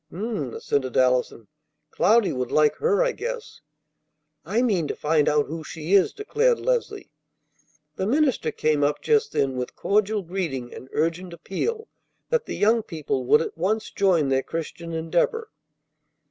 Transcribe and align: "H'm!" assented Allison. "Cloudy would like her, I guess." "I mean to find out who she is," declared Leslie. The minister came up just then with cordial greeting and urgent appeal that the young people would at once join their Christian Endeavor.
"H'm!" 0.09 0.55
assented 0.55 0.97
Allison. 0.97 1.47
"Cloudy 1.91 2.33
would 2.33 2.51
like 2.51 2.77
her, 2.77 3.03
I 3.03 3.11
guess." 3.11 3.61
"I 4.43 4.63
mean 4.63 4.87
to 4.87 4.95
find 4.95 5.29
out 5.29 5.45
who 5.45 5.63
she 5.63 5.93
is," 5.93 6.11
declared 6.11 6.59
Leslie. 6.59 7.11
The 7.97 8.07
minister 8.07 8.49
came 8.51 8.83
up 8.83 9.03
just 9.03 9.33
then 9.33 9.57
with 9.57 9.75
cordial 9.75 10.23
greeting 10.23 10.73
and 10.73 10.89
urgent 10.91 11.33
appeal 11.33 11.87
that 12.31 12.47
the 12.47 12.55
young 12.57 12.81
people 12.81 13.25
would 13.25 13.43
at 13.43 13.55
once 13.55 13.91
join 13.91 14.29
their 14.29 14.41
Christian 14.41 14.91
Endeavor. 14.91 15.51